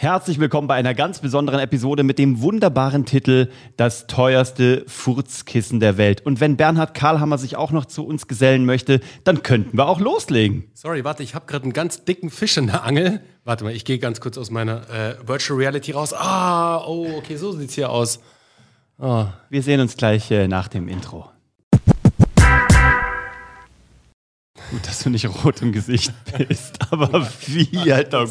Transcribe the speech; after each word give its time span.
Herzlich 0.00 0.38
willkommen 0.38 0.68
bei 0.68 0.76
einer 0.76 0.94
ganz 0.94 1.18
besonderen 1.18 1.58
Episode 1.58 2.04
mit 2.04 2.20
dem 2.20 2.40
wunderbaren 2.40 3.04
Titel 3.04 3.50
Das 3.76 4.06
teuerste 4.06 4.84
Furzkissen 4.86 5.80
der 5.80 5.96
Welt. 5.96 6.24
Und 6.24 6.38
wenn 6.40 6.56
Bernhard 6.56 6.94
Karlhammer 6.94 7.36
sich 7.36 7.56
auch 7.56 7.72
noch 7.72 7.84
zu 7.84 8.06
uns 8.06 8.28
gesellen 8.28 8.64
möchte, 8.64 9.00
dann 9.24 9.42
könnten 9.42 9.76
wir 9.76 9.88
auch 9.88 9.98
loslegen. 9.98 10.70
Sorry, 10.72 11.02
warte, 11.02 11.24
ich 11.24 11.34
habe 11.34 11.46
gerade 11.46 11.64
einen 11.64 11.72
ganz 11.72 12.04
dicken 12.04 12.30
Fisch 12.30 12.56
in 12.58 12.68
der 12.68 12.84
Angel. 12.84 13.20
Warte 13.42 13.64
mal, 13.64 13.72
ich 13.72 13.84
gehe 13.84 13.98
ganz 13.98 14.20
kurz 14.20 14.38
aus 14.38 14.52
meiner 14.52 14.88
äh, 14.88 15.16
Virtual 15.26 15.58
Reality 15.58 15.90
raus. 15.90 16.14
Ah, 16.14 16.78
oh, 16.86 17.16
okay, 17.16 17.34
so 17.34 17.50
sieht's 17.50 17.74
hier 17.74 17.90
aus. 17.90 18.20
Oh. 19.00 19.26
Wir 19.50 19.64
sehen 19.64 19.80
uns 19.80 19.96
gleich 19.96 20.30
äh, 20.30 20.46
nach 20.46 20.68
dem 20.68 20.86
Intro. 20.86 21.28
Gut, 24.70 24.86
dass 24.86 25.02
du 25.02 25.10
nicht 25.10 25.26
rot 25.44 25.62
im 25.62 25.72
Gesicht 25.72 26.12
bist, 26.36 26.76
aber 26.92 27.26
wie, 27.46 27.90
Alter. 27.90 28.28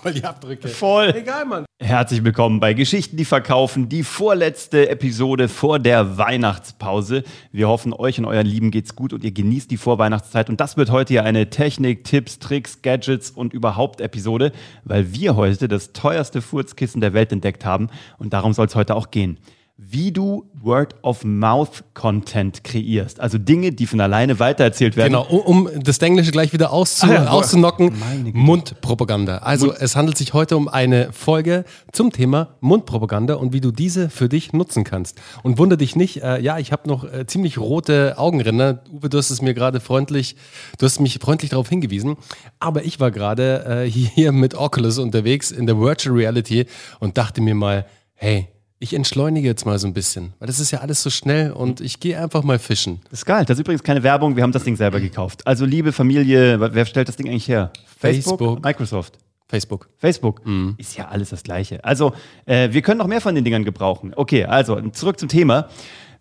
Voll 0.00 0.12
die 0.12 0.24
Abdrücke. 0.24 0.68
Voll. 0.68 1.12
Egal, 1.16 1.44
Mann. 1.44 1.64
Herzlich 1.80 2.22
willkommen 2.22 2.60
bei 2.60 2.72
Geschichten, 2.72 3.16
die 3.16 3.24
verkaufen, 3.24 3.88
die 3.88 4.04
vorletzte 4.04 4.88
Episode 4.88 5.48
vor 5.48 5.80
der 5.80 6.18
Weihnachtspause. 6.18 7.24
Wir 7.50 7.68
hoffen, 7.68 7.92
euch 7.92 8.18
und 8.18 8.24
euren 8.24 8.46
Lieben 8.46 8.70
geht's 8.70 8.94
gut 8.94 9.12
und 9.12 9.24
ihr 9.24 9.32
genießt 9.32 9.70
die 9.70 9.76
Vorweihnachtszeit. 9.76 10.50
Und 10.50 10.60
das 10.60 10.76
wird 10.76 10.90
heute 10.90 11.14
ja 11.14 11.22
eine 11.22 11.50
Technik, 11.50 12.04
Tipps, 12.04 12.38
Tricks, 12.38 12.82
Gadgets 12.82 13.30
und 13.30 13.52
überhaupt 13.52 14.00
Episode, 14.00 14.52
weil 14.84 15.12
wir 15.12 15.34
heute 15.34 15.66
das 15.66 15.92
teuerste 15.92 16.42
Furzkissen 16.42 17.00
der 17.00 17.12
Welt 17.12 17.32
entdeckt 17.32 17.64
haben 17.64 17.88
und 18.18 18.32
darum 18.32 18.52
soll 18.52 18.66
es 18.66 18.76
heute 18.76 18.94
auch 18.94 19.10
gehen 19.10 19.38
wie 19.80 20.10
du 20.10 20.44
Word-of-Mouth-Content 20.60 22.64
kreierst. 22.64 23.20
Also 23.20 23.38
Dinge, 23.38 23.70
die 23.70 23.86
von 23.86 24.00
alleine 24.00 24.40
weitererzählt 24.40 24.96
werden. 24.96 25.12
Genau, 25.12 25.24
um, 25.24 25.66
um 25.66 25.84
das 25.84 25.98
Englische 25.98 26.32
gleich 26.32 26.52
wieder 26.52 26.72
auszu 26.72 27.06
ah, 27.06 27.12
ja, 27.12 27.28
auszunocken. 27.28 27.92
Mundpropaganda. 28.32 29.38
Also 29.38 29.72
es 29.72 29.94
handelt 29.94 30.18
sich 30.18 30.34
heute 30.34 30.56
um 30.56 30.66
eine 30.66 31.12
Folge 31.12 31.64
zum 31.92 32.10
Thema 32.10 32.56
Mundpropaganda 32.60 33.34
und 33.34 33.52
wie 33.52 33.60
du 33.60 33.70
diese 33.70 34.10
für 34.10 34.28
dich 34.28 34.52
nutzen 34.52 34.82
kannst. 34.82 35.20
Und 35.44 35.58
wundere 35.58 35.78
dich 35.78 35.94
nicht, 35.94 36.24
äh, 36.24 36.40
ja, 36.40 36.58
ich 36.58 36.72
habe 36.72 36.88
noch 36.88 37.04
äh, 37.04 37.26
ziemlich 37.26 37.56
rote 37.56 38.18
Augenränder. 38.18 38.82
Uwe, 38.92 39.08
du 39.08 39.16
hast 39.16 39.30
es 39.30 39.42
mir 39.42 39.54
gerade 39.54 39.78
freundlich, 39.78 40.34
du 40.78 40.86
hast 40.86 40.98
mich 40.98 41.20
freundlich 41.20 41.50
darauf 41.50 41.68
hingewiesen. 41.68 42.16
Aber 42.58 42.84
ich 42.84 42.98
war 42.98 43.12
gerade 43.12 43.84
äh, 43.84 43.88
hier 43.88 44.32
mit 44.32 44.56
Oculus 44.56 44.98
unterwegs 44.98 45.52
in 45.52 45.66
der 45.66 45.78
Virtual 45.78 46.16
Reality 46.16 46.66
und 46.98 47.16
dachte 47.16 47.40
mir 47.40 47.54
mal, 47.54 47.86
hey, 48.14 48.48
ich 48.80 48.94
entschleunige 48.94 49.48
jetzt 49.48 49.66
mal 49.66 49.78
so 49.78 49.86
ein 49.86 49.92
bisschen, 49.92 50.34
weil 50.38 50.46
das 50.46 50.60
ist 50.60 50.70
ja 50.70 50.80
alles 50.80 51.02
so 51.02 51.10
schnell 51.10 51.52
und 51.52 51.80
ich 51.80 51.98
gehe 52.00 52.20
einfach 52.20 52.42
mal 52.42 52.58
fischen. 52.58 53.00
Das 53.10 53.20
ist 53.20 53.26
geil. 53.26 53.44
Das 53.44 53.56
ist 53.56 53.60
übrigens 53.60 53.82
keine 53.82 54.02
Werbung, 54.02 54.36
wir 54.36 54.42
haben 54.42 54.52
das 54.52 54.64
Ding 54.64 54.76
selber 54.76 55.00
gekauft. 55.00 55.46
Also 55.46 55.64
liebe 55.64 55.92
Familie, 55.92 56.60
wer 56.60 56.84
stellt 56.86 57.08
das 57.08 57.16
Ding 57.16 57.28
eigentlich 57.28 57.48
her? 57.48 57.72
Facebook, 57.98 58.38
Facebook. 58.38 58.64
Microsoft. 58.64 59.18
Facebook. 59.48 59.88
Facebook. 59.96 60.46
Mhm. 60.46 60.74
Ist 60.78 60.96
ja 60.96 61.08
alles 61.08 61.30
das 61.30 61.42
Gleiche. 61.42 61.82
Also, 61.82 62.12
äh, 62.44 62.68
wir 62.70 62.82
können 62.82 62.98
noch 62.98 63.06
mehr 63.06 63.20
von 63.20 63.34
den 63.34 63.44
Dingern 63.44 63.64
gebrauchen. 63.64 64.12
Okay, 64.14 64.44
also 64.44 64.78
zurück 64.90 65.18
zum 65.18 65.28
Thema. 65.28 65.68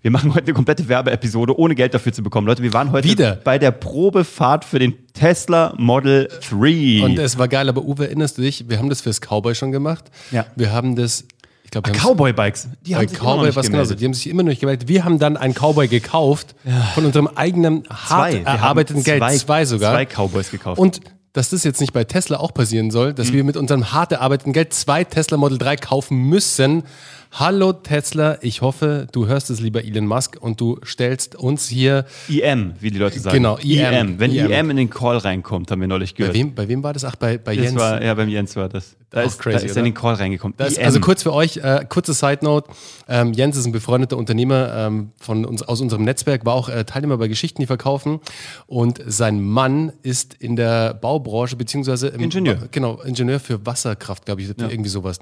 Wir 0.02 0.11
machen 0.11 0.33
heute 0.33 0.45
eine 0.45 0.53
komplette 0.53 0.88
Werbeepisode, 0.88 1.59
ohne 1.59 1.75
Geld 1.75 1.94
dafür 1.94 2.14
zu 2.14 2.23
bekommen. 2.23 2.47
Leute, 2.47 2.64
wir 2.64 2.71
waren 2.71 2.92
heute 2.92 3.09
Wieder. 3.09 3.36
bei 3.44 3.58
der 3.58 3.71
Probefahrt 3.71 4.64
für 4.64 4.80
den 4.80 4.94
Tesla 5.14 5.73
Model 5.77 6.30
3. 6.49 7.03
Und 7.03 7.19
es 7.19 7.38
war 7.38 7.47
geil, 7.47 7.67
aber 7.67 7.83
Uwe, 7.83 8.05
erinnerst 8.05 8.38
du 8.38 8.44
dich, 8.44 8.69
wir 8.69 8.77
haben 8.77 8.89
das 8.89 9.02
fürs 9.02 9.19
Cowboy 9.19 9.55
schon 9.55 9.71
gemacht. 9.71 10.05
Ja. 10.31 10.45
Wir 10.55 10.71
haben 10.71 10.95
das 10.95 11.25
ich 11.67 11.71
glaube, 11.71 11.89
ah, 11.89 11.93
Cowboy-Bikes. 11.93 12.69
Die 12.85 12.95
haben 12.95 13.09
sich 13.09 13.19
Cowboy, 13.19 13.53
was 13.53 13.69
genauso. 13.69 13.93
Die 13.93 14.05
haben 14.05 14.13
sich 14.13 14.29
immer 14.29 14.41
noch 14.41 14.49
nicht 14.51 14.61
gemeldet. 14.61 14.87
Wir 14.87 15.03
haben 15.03 15.19
dann 15.19 15.35
einen 15.35 15.53
Cowboy 15.53 15.89
gekauft 15.89 16.55
von 16.95 17.05
unserem 17.05 17.27
eigenen 17.27 17.83
hart 17.89 18.31
zwei. 18.31 18.39
erarbeiteten 18.39 19.03
Geld. 19.03 19.19
Zwei, 19.19 19.35
zwei 19.35 19.65
sogar. 19.65 19.93
Zwei 19.93 20.05
Cowboys 20.05 20.49
gekauft. 20.49 20.79
Und 20.79 21.01
dass 21.33 21.49
das 21.49 21.65
jetzt 21.65 21.81
nicht 21.81 21.91
bei 21.91 22.05
Tesla 22.05 22.37
auch 22.37 22.53
passieren 22.53 22.89
soll, 22.89 23.13
dass 23.13 23.31
mhm. 23.31 23.33
wir 23.33 23.43
mit 23.43 23.57
unserem 23.57 23.91
hart 23.91 24.13
erarbeiteten 24.13 24.53
Geld 24.53 24.73
zwei 24.73 25.03
Tesla 25.03 25.35
Model 25.35 25.57
3 25.57 25.75
kaufen 25.75 26.17
müssen, 26.17 26.83
Hallo 27.31 27.73
Tesla, 27.73 28.38
ich 28.42 28.61
hoffe, 28.61 29.08
du 29.11 29.28
hörst 29.28 29.50
es, 29.50 29.59
lieber 29.59 29.83
Elon 29.83 30.08
Musk, 30.08 30.38
und 30.39 30.59
du 30.61 30.80
stellst 30.86 31.36
uns 31.36 31.67
hier. 31.67 32.06
IM, 32.30 32.73
wie 32.80 32.89
die 32.89 32.98
Leute 32.98 33.20
sagen. 33.20 33.36
Genau, 33.36 33.58
IM. 33.58 33.93
IM. 33.93 34.20
Wenn 34.20 34.33
IM. 34.33 34.52
IM 34.52 34.70
in 34.71 34.77
den 34.77 34.89
Call 34.89 35.17
reinkommt, 35.17 35.70
haben 35.70 35.82
wir 35.82 35.87
neulich 35.87 36.16
gehört. 36.16 36.33
Bei 36.33 36.39
wem, 36.39 36.55
bei 36.55 36.67
wem 36.67 36.83
war 36.83 36.93
das? 36.93 37.04
Ach, 37.05 37.16
bei, 37.16 37.37
bei 37.37 37.54
Jens. 37.54 37.76
War, 37.76 38.02
ja, 38.02 38.14
beim 38.14 38.30
Jens 38.30 38.55
war 38.55 38.70
das. 38.70 38.95
Da 39.10 39.21
ist, 39.21 39.39
crazy, 39.39 39.60
da 39.60 39.66
ist 39.66 39.76
er 39.77 39.80
in 39.80 39.86
den 39.86 39.93
Call 39.93 40.16
reingekommen. 40.16 40.58
Ist, 40.60 40.80
also 40.80 40.99
kurz 40.99 41.23
für 41.23 41.33
euch, 41.33 41.58
äh, 41.58 41.86
kurze 41.87 42.14
Side 42.14 42.39
Note. 42.42 42.70
Ähm, 43.08 43.32
Jens 43.32 43.55
ist 43.55 43.66
ein 43.66 43.71
befreundeter 43.71 44.17
Unternehmer 44.17 44.73
ähm, 44.76 45.11
von 45.17 45.45
uns, 45.45 45.64
aus 45.64 45.80
unserem 45.80 46.04
Netzwerk, 46.04 46.45
war 46.45 46.55
auch 46.55 46.67
äh, 46.67 46.83
Teilnehmer 46.83 47.17
bei 47.17 47.30
Geschichten, 47.30 47.61
die 47.61 47.67
verkaufen. 47.67 48.20
Und 48.66 49.02
sein 49.05 49.42
Mann 49.42 49.93
ist 50.04 50.33
in 50.33 50.58
der 50.58 50.93
Baubranche, 50.93 51.55
beziehungsweise 51.55 52.10
im, 52.10 52.20
Ingenieur. 52.20 52.67
Genau, 52.71 53.02
Ingenieur 53.02 53.39
für 53.39 53.66
Wasserkraft, 53.66 54.26
glaube 54.26 54.42
ich, 54.42 54.49
ja. 54.49 54.67
irgendwie 54.67 54.89
sowas. 54.89 55.20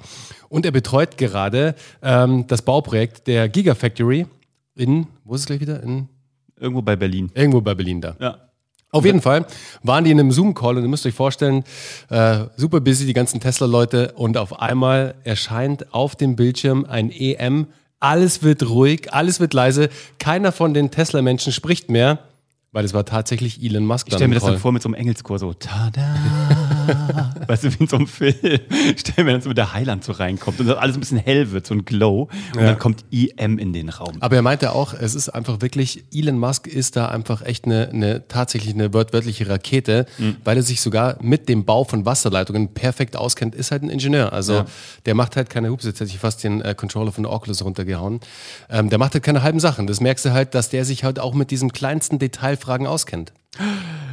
Und 0.50 0.66
er 0.66 0.72
betreut 0.72 1.18
gerade 1.20 1.76
ähm, 2.06 2.46
das 2.48 2.62
Bauprojekt 2.62 3.28
der 3.28 3.50
Gigafactory 3.50 4.28
in, 4.76 5.08
wo 5.24 5.36
ist 5.36 5.42
es 5.42 5.48
gleich 5.48 5.60
wieder? 5.60 5.82
In 5.84 6.08
Irgendwo 6.58 6.82
bei 6.82 6.96
Berlin. 6.96 7.32
Irgendwo 7.34 7.60
bei 7.60 7.74
Berlin 7.74 8.00
da. 8.00 8.16
Ja. 8.20 8.38
Auf 8.92 9.04
jeden 9.04 9.22
Fall 9.22 9.46
waren 9.84 10.06
die 10.06 10.12
in 10.12 10.20
einem 10.20 10.32
Zoom-Call 10.32 10.78
und 10.78 10.84
ihr 10.84 10.90
müsst 10.90 11.06
euch 11.06 11.14
vorstellen, 11.14 11.66
äh, 12.10 12.46
super 12.56 12.80
busy, 12.80 13.06
die 13.06 13.14
ganzen 13.14 13.42
Tesla-Leute 13.42 14.14
und 14.16 14.38
auf 14.38 14.62
einmal 14.62 15.16
erscheint 15.26 15.94
auf 15.94 16.16
dem 16.16 16.38
Bildschirm 16.38 16.86
ein 16.86 17.12
EM. 17.12 17.68
Alles 18.00 18.42
wird 18.42 18.70
ruhig, 18.70 19.12
alles 19.12 19.42
wird 19.42 19.54
leise, 19.54 19.90
keiner 20.18 20.54
von 20.54 20.74
den 20.74 20.92
Tesla-Menschen 20.92 21.52
spricht 21.52 21.90
mehr. 21.90 22.20
Weil 22.76 22.84
es 22.84 22.94
war 22.94 23.06
tatsächlich 23.06 23.64
Elon 23.64 23.86
Musk. 23.86 24.10
Ich 24.10 24.16
stelle 24.16 24.28
mir 24.28 24.36
das 24.36 24.44
dann 24.44 24.60
vor 24.60 24.74
mit 24.74 24.82
so 24.82 24.90
einem 24.90 24.96
Engelschor 24.96 25.40
so, 25.40 25.54
tada. 25.54 26.14
weißt 27.48 27.64
du, 27.64 27.72
wie 27.72 27.78
in 27.84 27.88
so 27.88 27.96
einem 27.96 28.06
Film. 28.06 28.36
Ich 28.94 29.00
stelle 29.00 29.24
mir 29.24 29.32
dann 29.32 29.42
so 29.42 29.48
mit 29.48 29.58
der 29.58 29.72
Heiland 29.72 30.04
so 30.04 30.12
reinkommt 30.12 30.60
und 30.60 30.70
alles 30.72 30.98
ein 30.98 31.00
bisschen 31.00 31.20
hell 31.20 31.52
wird, 31.52 31.66
so 31.66 31.74
ein 31.74 31.86
Glow. 31.86 32.28
Und 32.54 32.60
ja. 32.60 32.66
dann 32.66 32.78
kommt 32.78 33.06
IM 33.12 33.60
in 33.60 33.72
den 33.72 33.88
Raum. 33.88 34.18
Aber 34.20 34.36
er 34.36 34.42
meinte 34.42 34.74
auch, 34.74 34.94
es 34.94 35.16
ist 35.16 35.30
einfach 35.30 35.62
wirklich, 35.62 36.04
Elon 36.14 36.38
Musk 36.38 36.68
ist 36.68 36.98
da 36.98 37.08
einfach 37.08 37.44
echt 37.44 37.64
eine, 37.64 37.92
eine 37.94 38.28
tatsächlich 38.28 38.74
eine 38.74 38.94
wörtliche 38.94 39.48
Rakete, 39.48 40.06
mhm. 40.18 40.36
weil 40.44 40.58
er 40.58 40.64
sich 40.64 40.82
sogar 40.82 41.16
mit 41.22 41.48
dem 41.48 41.64
Bau 41.64 41.86
von 41.86 42.06
Wasserleitungen 42.06 42.74
perfekt 42.74 43.16
auskennt, 43.16 43.56
ist 43.56 43.72
halt 43.72 43.84
ein 43.84 43.90
Ingenieur. 43.90 44.34
Also 44.34 44.54
ja. 44.54 44.66
der 45.06 45.16
macht 45.16 45.38
halt 45.38 45.50
keine 45.50 45.70
Hups, 45.70 45.86
jetzt 45.86 46.02
hätte 46.02 46.12
ich 46.12 46.20
fast 46.20 46.44
den 46.44 46.60
äh, 46.60 46.76
Controller 46.76 47.14
von 47.14 47.24
der 47.24 47.32
Oculus 47.32 47.64
runtergehauen. 47.64 48.20
Ähm, 48.70 48.90
der 48.90 49.00
macht 49.00 49.14
halt 49.14 49.24
keine 49.24 49.44
halben 49.44 49.62
Sachen. 49.62 49.88
Das 49.88 50.02
merkst 50.02 50.26
du 50.26 50.34
halt, 50.34 50.54
dass 50.56 50.68
der 50.68 50.84
sich 50.84 51.06
halt 51.06 51.20
auch 51.20 51.34
mit 51.34 51.52
diesem 51.52 51.72
kleinsten 51.72 52.20
Detail 52.20 52.58
Fragen 52.66 52.88
auskennt. 52.88 53.32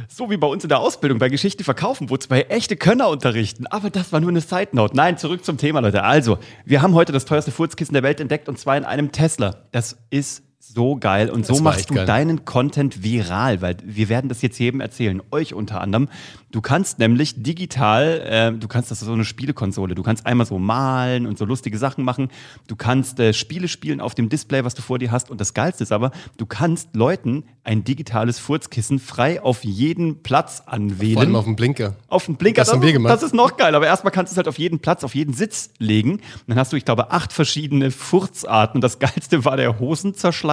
So 0.07 0.29
wie 0.29 0.37
bei 0.37 0.47
uns 0.47 0.63
in 0.63 0.69
der 0.69 0.79
Ausbildung 0.79 1.17
bei 1.17 1.29
Geschichte 1.29 1.63
verkaufen, 1.63 2.09
wo 2.09 2.17
zwei 2.17 2.41
echte 2.43 2.77
Könner 2.77 3.09
unterrichten. 3.09 3.65
Aber 3.67 3.89
das 3.89 4.13
war 4.13 4.19
nur 4.19 4.29
eine 4.29 4.41
Side 4.41 4.69
Note. 4.73 4.95
Nein, 4.95 5.17
zurück 5.17 5.43
zum 5.43 5.57
Thema, 5.57 5.79
Leute. 5.79 6.03
Also, 6.03 6.37
wir 6.65 6.81
haben 6.81 6.93
heute 6.93 7.11
das 7.11 7.25
teuerste 7.25 7.51
Furzkissen 7.51 7.93
der 7.93 8.03
Welt 8.03 8.19
entdeckt 8.19 8.47
und 8.47 8.59
zwar 8.59 8.77
in 8.77 8.85
einem 8.85 9.11
Tesla. 9.11 9.63
Das 9.71 9.97
ist 10.11 10.43
so 10.65 10.95
geil 10.95 11.29
und 11.29 11.47
das 11.47 11.57
so 11.57 11.63
machst 11.63 11.89
du 11.89 11.95
geil. 11.95 12.05
deinen 12.05 12.45
Content 12.45 13.03
viral, 13.03 13.61
weil 13.61 13.75
wir 13.83 14.07
werden 14.07 14.29
das 14.29 14.41
jetzt 14.41 14.57
jedem 14.59 14.79
erzählen, 14.79 15.21
euch 15.29 15.53
unter 15.53 15.81
anderem. 15.81 16.07
Du 16.51 16.61
kannst 16.61 16.99
nämlich 16.99 17.41
digital, 17.41 18.21
äh, 18.25 18.51
du 18.57 18.67
kannst 18.67 18.91
das 18.91 18.99
so 19.01 19.11
eine 19.11 19.25
Spielekonsole, 19.25 19.95
du 19.95 20.03
kannst 20.03 20.25
einmal 20.25 20.45
so 20.45 20.59
malen 20.59 21.25
und 21.25 21.37
so 21.37 21.45
lustige 21.45 21.77
Sachen 21.77 22.05
machen. 22.05 22.29
Du 22.67 22.75
kannst 22.75 23.19
äh, 23.19 23.33
Spiele 23.33 23.67
spielen 23.67 23.99
auf 23.99 24.15
dem 24.15 24.29
Display, 24.29 24.63
was 24.63 24.73
du 24.73 24.81
vor 24.81 24.99
dir 24.99 25.11
hast. 25.11 25.31
Und 25.31 25.41
das 25.41 25.53
Geilste 25.53 25.83
ist 25.83 25.91
aber, 25.91 26.11
du 26.37 26.45
kannst 26.45 26.95
Leuten 26.95 27.43
ein 27.63 27.83
digitales 27.83 28.39
Furzkissen 28.39 28.99
frei 28.99 29.41
auf 29.41 29.63
jeden 29.63 30.21
Platz 30.21 30.63
anwählen. 30.65 31.13
Vor 31.13 31.23
allem 31.23 31.35
auf 31.35 31.45
den 31.45 31.55
Blinker. 31.55 31.95
Auf 32.07 32.25
den 32.25 32.35
Blinker, 32.35 32.61
das, 32.61 32.69
das, 32.69 32.83
ist, 32.83 33.03
das 33.03 33.23
ist 33.23 33.33
noch 33.33 33.57
geil. 33.57 33.73
Aber 33.73 33.87
erstmal 33.87 34.11
kannst 34.11 34.31
du 34.31 34.35
es 34.35 34.37
halt 34.37 34.47
auf 34.47 34.59
jeden 34.59 34.79
Platz, 34.79 35.03
auf 35.03 35.15
jeden 35.15 35.33
Sitz 35.33 35.71
legen. 35.79 36.13
Und 36.13 36.21
dann 36.47 36.59
hast 36.59 36.71
du, 36.71 36.77
ich 36.77 36.85
glaube, 36.85 37.11
acht 37.11 37.33
verschiedene 37.33 37.89
Furzarten. 37.89 38.77
Und 38.77 38.81
das 38.81 38.99
Geilste 38.99 39.43
war 39.43 39.57
der 39.57 39.79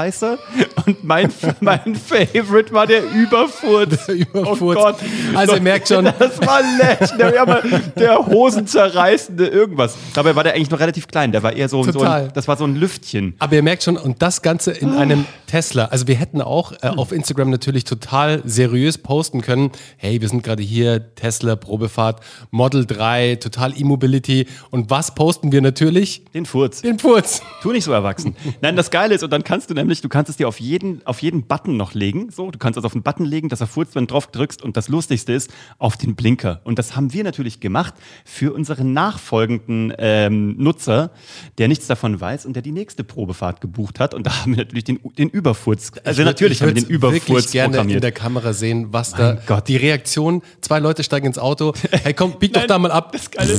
Hosenzerschleißer. 0.01 0.39
Und 0.87 1.05
mein, 1.05 1.31
mein 1.61 1.95
Favorite 1.95 2.73
war 2.73 2.87
der 2.87 3.03
Überfurz. 3.11 4.07
Der 4.07 4.15
Überfurz. 4.15 4.79
Oh 4.79 4.83
Gott. 4.83 4.97
Also 5.35 5.55
ihr 5.55 5.61
merkt 5.61 5.89
schon. 5.89 6.05
Das 6.05 6.41
war 6.41 6.61
legendary, 6.63 7.39
aber 7.39 7.63
der 7.97 8.27
hosenzerreißende 8.27 9.47
irgendwas. 9.47 9.97
Dabei 10.15 10.35
war 10.35 10.45
der 10.45 10.55
eigentlich 10.55 10.71
noch 10.71 10.81
relativ 10.81 11.09
klein. 11.09 11.33
Der 11.33 11.43
war 11.43 11.53
eher 11.53 11.69
so, 11.69 11.83
so 11.83 12.01
ein, 12.01 12.31
das 12.35 12.49
war 12.49 12.57
so 12.57 12.65
ein 12.65 12.77
Lüftchen. 12.77 13.35
Aber 13.39 13.55
ihr 13.55 13.63
merkt 13.63 13.83
schon, 13.83 13.97
und 13.97 14.23
das 14.23 14.43
Ganze 14.43 14.73
in 14.73 14.93
einem 14.95 15.27
Tesla. 15.47 15.87
Also 15.87 16.07
wir 16.07 16.15
hätten 16.15 16.41
auch 16.41 16.73
äh, 16.81 16.89
auf 16.89 17.13
Instagram 17.13 17.51
natürlich 17.51 17.85
total 17.85 18.43
seriös 18.45 18.99
posten 18.99 19.43
können. 19.43 19.71
Hey, 19.97 20.21
wir 20.21 20.29
sind 20.29 20.43
gerade 20.43 20.63
hier, 20.63 21.15
Tesla, 21.15 21.57
Probefahrt, 21.57 22.21
Model 22.51 22.87
3, 22.87 23.37
total 23.37 23.79
E-Mobility. 23.79 24.47
Und 24.71 24.91
was 24.91 25.15
posten 25.15 25.53
wir 25.53 25.61
natürlich? 25.61 26.25
Den 26.33 26.47
Furz. 26.47 26.83
Den 26.83 26.99
Furz. 26.99 27.43
Tu 27.63 27.73
nicht 27.73 27.85
so 27.85 27.93
erwachsen. 27.93 28.37
Nein, 28.61 28.77
das 28.77 28.91
Geile 28.91 29.15
ist, 29.15 29.25
und 29.25 29.31
dann 29.31 29.43
kannst 29.43 29.71
du 29.71 29.75
nämlich 29.75 29.90
nämlich, 29.91 30.01
du 30.01 30.09
kannst 30.09 30.31
es 30.31 30.37
dir 30.37 30.49
auf 30.49 30.61
jeden, 30.61 31.05
auf 31.05 31.21
jeden 31.21 31.43
Button 31.43 31.77
noch 31.77 31.95
legen. 31.95 32.31
So, 32.31 32.51
du 32.51 32.59
kannst 32.59 32.79
es 32.79 32.85
auf 32.85 32.95
einen 32.95 33.03
Button 33.03 33.25
legen, 33.27 33.49
dass 33.49 33.61
er 33.61 33.67
furzt, 33.67 33.95
wenn 33.95 34.07
du 34.07 34.13
drauf 34.13 34.29
drückst. 34.29 34.63
Und 34.63 34.77
das 34.77 34.89
Lustigste 34.89 35.33
ist, 35.33 35.51
auf 35.79 35.97
den 35.97 36.15
Blinker. 36.15 36.61
Und 36.65 36.79
das 36.79 36.97
haben 36.97 37.13
wir 37.13 37.25
natürlich 37.25 37.61
gemacht 37.61 37.95
für 38.25 38.53
unseren 38.55 38.93
nachfolgenden 38.93 39.93
ähm, 39.99 40.57
Nutzer, 40.59 41.11
der 41.59 41.69
nichts 41.69 41.87
davon 41.89 42.21
weiß 42.21 42.47
und 42.47 42.55
der 42.55 42.63
die 42.63 42.73
nächste 42.73 43.05
Probefahrt 43.05 43.61
gebucht 43.61 43.99
hat. 44.01 44.15
Und 44.15 44.27
da 44.27 44.41
haben 44.41 44.53
wir 44.53 44.59
natürlich 44.65 44.85
den, 44.85 45.01
den 45.19 45.29
Überfurz. 45.29 45.93
Also 46.05 46.23
Ich 46.23 46.27
natürlich 46.27 46.59
ich 46.59 46.63
haben 46.63 46.75
wir 46.75 46.83
den 46.83 46.91
Überfurz 46.91 47.27
wirklich 47.27 47.51
gerne 47.51 47.67
in 47.67 47.73
programmiert. 47.73 48.05
der 48.05 48.13
Kamera 48.13 48.53
sehen, 48.53 48.93
was 48.93 49.11
da 49.13 49.35
Mein 49.35 49.43
Gott. 49.47 49.69
die 49.69 49.77
Reaktion. 49.77 50.43
Zwei 50.61 50.79
Leute 50.79 51.03
steigen 51.03 51.27
ins 51.27 51.39
Auto. 51.39 51.75
Hey, 51.91 52.15
komm, 52.15 52.39
bieg 52.39 52.53
doch 52.53 52.67
da 52.67 52.79
mal 52.79 52.93
ab. 52.93 53.13
Das 53.13 53.31
Geile 53.31 53.55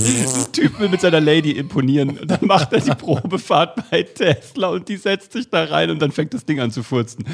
Typ 0.51 0.79
will 0.79 0.89
mit 0.89 1.01
seiner 1.01 1.19
Lady 1.19 1.51
imponieren 1.51 2.17
und 2.17 2.31
dann 2.31 2.45
macht 2.45 2.71
er 2.73 2.79
die 2.79 2.91
Probefahrt 2.97 3.89
bei 3.91 4.03
Tesla 4.03 4.69
und 4.69 4.87
die 4.87 4.97
setzt 4.97 5.33
sich 5.33 5.49
da 5.49 5.65
rein 5.65 5.89
und 5.89 5.99
dann 6.01 6.11
fängt 6.21 6.33
das 6.35 6.45
Ding 6.45 6.59
an 6.59 6.71
zu 6.71 6.83
furzen. 6.83 7.25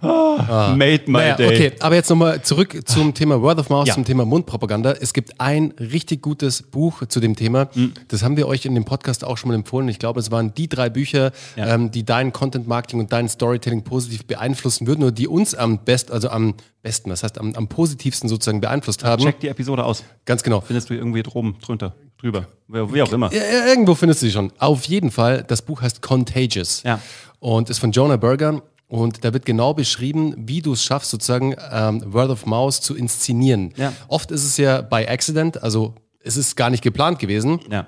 Ah, 0.00 0.74
made 0.76 1.04
my 1.06 1.12
Naja, 1.18 1.34
day. 1.34 1.46
okay, 1.48 1.72
aber 1.80 1.96
jetzt 1.96 2.08
nochmal 2.08 2.40
zurück 2.42 2.82
zum 2.84 3.14
Thema 3.14 3.42
Word 3.42 3.58
of 3.58 3.68
Mouth, 3.68 3.88
Ja. 3.88 3.94
zum 3.94 4.04
Thema 4.04 4.24
Mundpropaganda. 4.24 4.92
Es 4.92 5.12
gibt 5.12 5.40
ein 5.40 5.72
richtig 5.80 6.22
gutes 6.22 6.62
Buch 6.62 7.02
zu 7.08 7.18
dem 7.18 7.34
Thema. 7.34 7.68
Mhm. 7.74 7.94
Das 8.06 8.22
haben 8.22 8.36
wir 8.36 8.46
euch 8.46 8.64
in 8.64 8.74
dem 8.76 8.84
Podcast 8.84 9.24
auch 9.24 9.36
schon 9.38 9.48
mal 9.48 9.54
empfohlen. 9.56 9.88
Ich 9.88 9.98
glaube, 9.98 10.20
es 10.20 10.30
waren 10.30 10.54
die 10.54 10.68
drei 10.68 10.88
Bücher, 10.88 11.32
Ja. 11.56 11.74
ähm, 11.74 11.90
die 11.90 12.04
dein 12.04 12.32
Content 12.32 12.68
Marketing 12.68 13.00
und 13.00 13.12
dein 13.12 13.28
Storytelling 13.28 13.82
positiv 13.82 14.24
beeinflussen 14.26 14.86
würden 14.86 15.02
oder 15.02 15.10
die 15.12 15.26
uns 15.26 15.56
am 15.56 15.78
best, 15.84 16.12
also 16.12 16.28
am 16.28 16.54
besten, 16.82 17.10
das 17.10 17.24
heißt 17.24 17.38
am, 17.40 17.54
am 17.54 17.66
positivsten 17.66 18.28
sozusagen 18.28 18.60
beeinflusst 18.60 19.02
haben. 19.02 19.24
Check 19.24 19.40
die 19.40 19.48
Episode 19.48 19.84
aus. 19.84 20.04
Ganz 20.26 20.44
genau. 20.44 20.60
Findest 20.60 20.90
du 20.90 20.94
irgendwie 20.94 21.24
drum, 21.24 21.56
drunter, 21.60 21.94
drüber, 22.18 22.46
wie 22.68 23.02
auch 23.02 23.12
immer. 23.12 23.32
Irgendwo 23.32 23.96
findest 23.96 24.22
du 24.22 24.26
sie 24.26 24.32
schon. 24.32 24.52
Auf 24.58 24.84
jeden 24.84 25.10
Fall, 25.10 25.42
das 25.42 25.62
Buch 25.62 25.82
heißt 25.82 26.02
Contagious 26.02 26.84
Ja. 26.84 27.00
Und 27.40 27.70
ist 27.70 27.78
von 27.78 27.92
Jonah 27.92 28.16
Berger. 28.16 28.62
Und 28.88 29.22
da 29.22 29.34
wird 29.34 29.44
genau 29.44 29.74
beschrieben, 29.74 30.34
wie 30.36 30.62
du 30.62 30.72
es 30.72 30.82
schaffst, 30.82 31.10
sozusagen 31.10 31.54
ähm, 31.70 32.02
Word 32.06 32.30
of 32.30 32.46
Mouth 32.46 32.74
zu 32.74 32.96
inszenieren. 32.96 33.74
Ja. 33.76 33.92
Oft 34.08 34.30
ist 34.30 34.44
es 34.44 34.56
ja 34.56 34.80
by 34.80 35.06
accident, 35.06 35.62
also 35.62 35.94
es 36.22 36.38
ist 36.38 36.56
gar 36.56 36.70
nicht 36.70 36.82
geplant 36.82 37.18
gewesen. 37.18 37.60
Ja. 37.70 37.86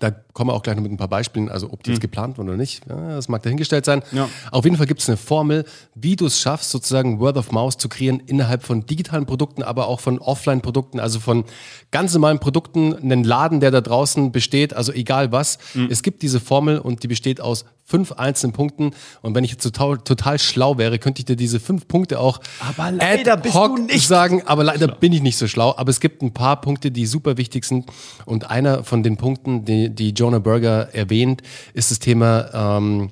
Da 0.00 0.10
kommen 0.10 0.48
wir 0.48 0.54
auch 0.54 0.62
gleich 0.62 0.76
noch 0.76 0.82
mit 0.82 0.90
ein 0.90 0.96
paar 0.96 1.08
Beispielen, 1.08 1.50
also 1.50 1.70
ob 1.70 1.82
die 1.82 1.90
jetzt 1.90 2.00
geplant 2.00 2.38
wurden 2.38 2.48
oder 2.48 2.56
nicht, 2.56 2.88
ja, 2.88 3.16
das 3.16 3.28
mag 3.28 3.42
dahingestellt 3.42 3.84
sein. 3.84 4.02
Mhm. 4.10 4.16
Ja. 4.16 4.28
Auf 4.50 4.64
jeden 4.64 4.78
Fall 4.78 4.86
gibt 4.86 5.02
es 5.02 5.08
eine 5.08 5.18
Formel, 5.18 5.66
wie 5.94 6.16
du 6.16 6.24
es 6.24 6.40
schaffst, 6.40 6.70
sozusagen 6.70 7.20
Word 7.20 7.36
of 7.36 7.52
Mouth 7.52 7.78
zu 7.78 7.90
kreieren 7.90 8.18
innerhalb 8.18 8.62
von 8.62 8.86
digitalen 8.86 9.26
Produkten, 9.26 9.62
aber 9.62 9.88
auch 9.88 10.00
von 10.00 10.18
Offline-Produkten, 10.18 11.00
also 11.00 11.20
von 11.20 11.44
ganz 11.90 12.14
normalen 12.14 12.38
Produkten, 12.38 12.96
einen 12.96 13.24
Laden, 13.24 13.60
der 13.60 13.70
da 13.70 13.82
draußen 13.82 14.32
besteht, 14.32 14.72
also 14.72 14.90
egal 14.90 15.32
was. 15.32 15.58
Mhm. 15.74 15.88
Es 15.90 16.02
gibt 16.02 16.22
diese 16.22 16.40
Formel 16.40 16.78
und 16.78 17.02
die 17.02 17.08
besteht 17.08 17.42
aus 17.42 17.66
fünf 17.90 18.12
einzelnen 18.12 18.52
Punkten. 18.52 18.92
Und 19.20 19.34
wenn 19.34 19.42
ich 19.42 19.50
jetzt 19.50 19.62
total, 19.62 19.98
total 19.98 20.38
schlau 20.38 20.78
wäre, 20.78 20.98
könnte 20.98 21.20
ich 21.20 21.24
dir 21.26 21.36
diese 21.36 21.58
fünf 21.58 21.88
Punkte 21.88 22.20
auch 22.20 22.40
Aber 22.60 22.92
leider 22.92 23.32
ad 23.34 23.42
bist 23.42 23.54
du 23.54 23.58
hoc 23.58 23.78
nicht 23.78 24.06
sagen, 24.06 24.42
aber 24.46 24.62
leider 24.64 24.86
bin 24.86 25.12
ich 25.12 25.22
nicht 25.22 25.36
so 25.36 25.48
schlau. 25.48 25.74
Aber 25.76 25.90
es 25.90 26.00
gibt 26.00 26.22
ein 26.22 26.32
paar 26.32 26.60
Punkte, 26.60 26.90
die 26.90 27.06
super 27.06 27.36
wichtig 27.36 27.64
sind. 27.64 27.86
Und 28.24 28.48
einer 28.50 28.84
von 28.84 29.02
den 29.02 29.16
Punkten, 29.16 29.64
die, 29.64 29.90
die 29.90 30.10
Jonah 30.10 30.38
Berger 30.38 30.94
erwähnt, 30.94 31.42
ist 31.74 31.90
das 31.90 31.98
Thema 31.98 32.78
ähm, 32.78 33.10